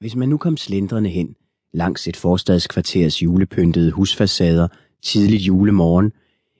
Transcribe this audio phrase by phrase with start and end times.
[0.00, 1.34] Hvis man nu kom slendrende hen
[1.72, 4.68] langs et forstadskvarters julepyntede husfacader
[5.02, 6.12] tidligt julemorgen,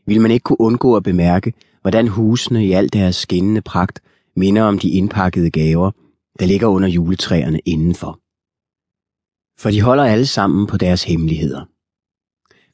[0.06, 4.00] ville man ikke kunne undgå at bemærke, hvordan husene i al deres skinnende pragt
[4.36, 5.90] minder om de indpakkede gaver,
[6.38, 8.20] der ligger under juletræerne indenfor.
[9.60, 11.64] For de holder alle sammen på deres hemmeligheder.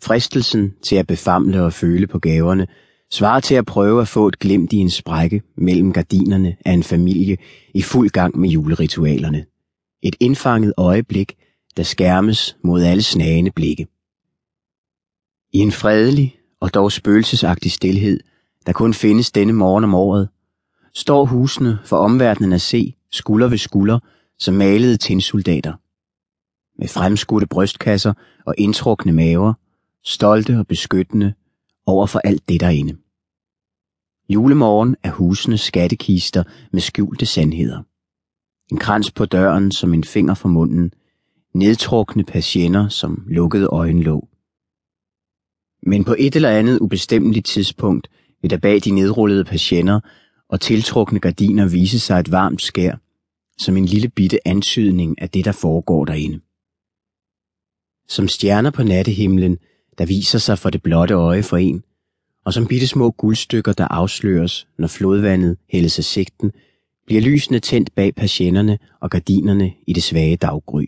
[0.03, 2.67] Fristelsen til at befamle og føle på gaverne
[3.13, 6.83] svarer til at prøve at få et glimt i en sprække mellem gardinerne af en
[6.83, 7.37] familie
[7.75, 9.47] i fuld gang med juleritualerne.
[10.05, 11.37] Et indfanget øjeblik,
[11.77, 13.87] der skærmes mod alle snagende blikke.
[15.53, 18.21] I en fredelig og dog spøgelsesagtig stilhed,
[18.67, 20.29] der kun findes denne morgen om året,
[20.95, 23.99] står husene for omverdenen at se skulder ved skulder
[24.39, 25.73] som malede tinsoldater.
[26.79, 28.13] Med fremskudte brystkasser
[28.47, 29.55] og indtrukne maver,
[30.05, 31.35] stolte og beskyttende
[31.87, 32.97] over for alt det derinde.
[34.29, 37.83] Julemorgen er husenes skattekister med skjulte sandheder.
[38.73, 40.93] En krans på døren som en finger for munden,
[41.55, 44.29] nedtrukne patienter som lukkede øjenlåg.
[45.83, 48.09] Men på et eller andet ubestemmeligt tidspunkt
[48.43, 50.01] vil der bag de nedrullede patienter
[50.49, 52.97] og tiltrukne gardiner vise sig et varmt skær,
[53.59, 56.41] som en lille bitte antydning af det, der foregår derinde.
[58.09, 59.59] Som stjerner på nattehimlen,
[59.99, 61.85] der viser sig for det blotte øje for en,
[62.45, 66.53] og som bitte små guldstykker, der afsløres, når flodvandet hældes af sigten,
[67.07, 70.85] bliver lysene tændt bag patienterne og gardinerne i det svage daggry.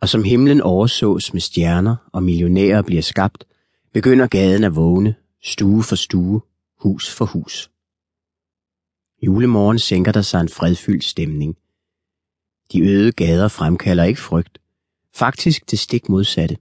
[0.00, 3.46] Og som himlen oversås med stjerner og millionærer bliver skabt,
[3.92, 6.40] begynder gaden at vågne, stue for stue,
[6.80, 7.70] hus for hus.
[9.22, 11.56] Julemorgen sænker der sig en fredfyldt stemning.
[12.72, 14.58] De øde gader fremkalder ikke frygt,
[15.14, 16.56] faktisk det stik modsatte.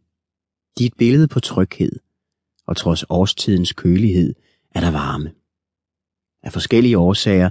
[0.77, 1.99] De er et billede på tryghed,
[2.67, 4.33] og trods årstidens kølighed
[4.75, 5.31] er der varme.
[6.45, 7.49] Af forskellige årsager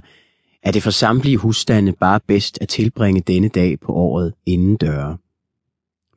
[0.63, 5.17] er det for samtlige husstande bare bedst at tilbringe denne dag på året inden døre.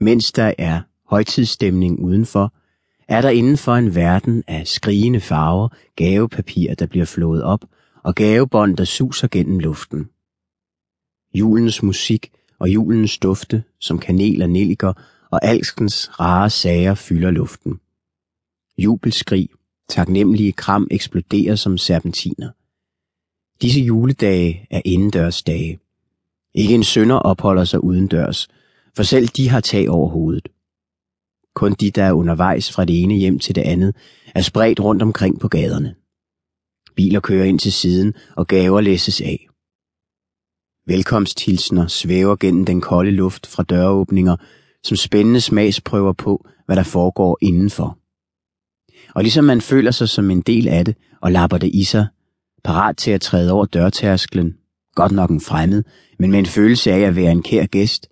[0.00, 2.52] Mens der er højtidsstemning udenfor,
[3.08, 7.64] er der indenfor en verden af skrigende farver, gavepapir, der bliver flået op,
[8.02, 10.08] og gavebånd, der suser gennem luften.
[11.34, 14.92] Julens musik og julens dufte, som kanel og nelliker
[15.30, 17.80] og alskens rare sager fylder luften.
[18.78, 19.48] Jubelskrig,
[19.88, 22.50] taknemmelige kram eksploderer som serpentiner.
[23.62, 25.78] Disse juledage er indendørsdage.
[26.54, 28.48] Ikke en sønder opholder sig udendørs,
[28.96, 30.48] for selv de har tag over hovedet.
[31.54, 33.96] Kun de, der er undervejs fra det ene hjem til det andet,
[34.34, 35.94] er spredt rundt omkring på gaderne.
[36.96, 39.48] Biler kører ind til siden, og gaver læses af.
[40.86, 44.36] Velkomsthilsner svæver gennem den kolde luft fra døråbninger,
[44.84, 47.98] som spændende smagsprøver på, hvad der foregår indenfor.
[49.14, 52.06] Og ligesom man føler sig som en del af det og lapper det i sig,
[52.68, 54.58] parat til at træde over dørtærsklen,
[54.94, 55.84] godt nok en fremmed,
[56.18, 58.08] men med en følelse af at være en kær gæst,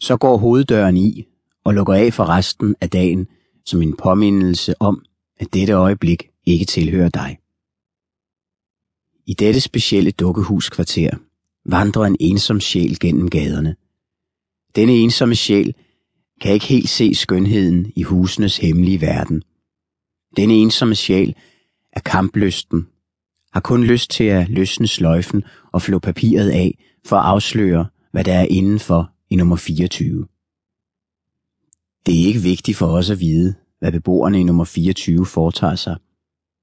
[0.00, 1.26] så går hoveddøren i
[1.64, 3.26] og lukker af for resten af dagen
[3.66, 5.04] som en påmindelse om,
[5.36, 7.38] at dette øjeblik ikke tilhører dig.
[9.26, 11.10] I dette specielle dukkehuskvarter
[11.64, 13.76] vandrer en ensom sjæl gennem gaderne.
[14.76, 15.74] Denne ensomme sjæl
[16.40, 19.42] kan ikke helt se skønheden i husenes hemmelige verden.
[20.36, 21.34] Denne ensomme sjæl
[21.92, 22.86] er kamplysten,
[23.52, 28.24] har kun lyst til at løsne sløjfen og flå papiret af for at afsløre, hvad
[28.24, 30.26] der er indenfor i nummer 24.
[32.06, 35.96] Det er ikke vigtigt for os at vide, hvad beboerne i nummer 24 foretager sig.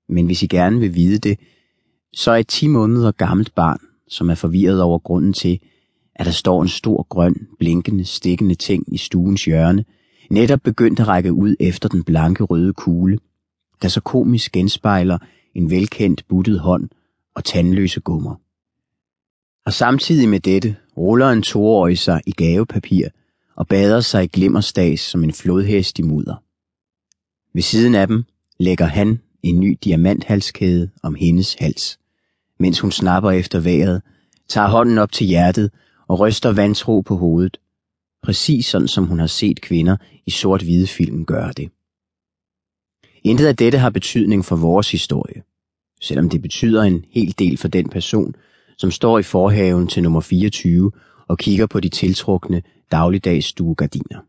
[0.09, 1.39] Men hvis I gerne vil vide det,
[2.13, 5.59] så er et 10 måneder gammelt barn, som er forvirret over grunden til,
[6.15, 9.85] at der står en stor grøn, blinkende, stikkende ting i stuens hjørne,
[10.29, 13.19] netop begyndt at række ud efter den blanke røde kugle,
[13.81, 15.17] der så komisk genspejler
[15.55, 16.89] en velkendt buttet hånd
[17.35, 18.35] og tandløse gummer.
[19.65, 23.07] Og samtidig med dette ruller en toårig sig i gavepapir
[23.55, 26.35] og bader sig i glimmerstags som en flodhest i mudder.
[27.53, 28.23] Ved siden af dem
[28.59, 31.99] lægger han en ny diamanthalskæde om hendes hals,
[32.59, 34.01] mens hun snapper efter vejret,
[34.47, 35.71] tager hånden op til hjertet
[36.07, 37.57] og ryster vantro på hovedet,
[38.23, 41.69] præcis sådan som hun har set kvinder i sort-hvide film gøre det.
[43.25, 45.43] Intet af dette har betydning for vores historie,
[46.01, 48.35] selvom det betyder en hel del for den person,
[48.77, 50.91] som står i forhaven til nummer 24
[51.27, 52.61] og kigger på de tiltrukne
[52.91, 54.19] dagligdags stuegardiner.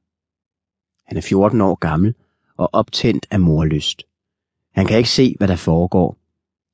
[1.06, 2.14] Han er 14 år gammel
[2.56, 4.02] og optændt af morlyst.
[4.74, 6.18] Han kan ikke se, hvad der foregår,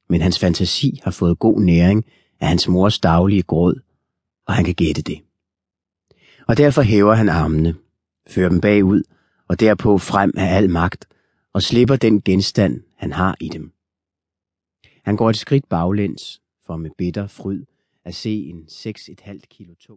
[0.08, 2.04] men hans fantasi har fået god næring
[2.40, 3.80] af hans mors daglige gråd,
[4.46, 5.20] og han kan gætte det.
[6.48, 7.74] Og derfor hæver han armene,
[8.28, 9.02] fører dem bagud
[9.48, 11.08] og derpå frem af al magt
[11.54, 13.72] og slipper den genstand, han har i dem.
[15.04, 17.64] Han går et skridt baglæns for med bitter fryd
[18.04, 19.90] at se en 6,5 kilo tung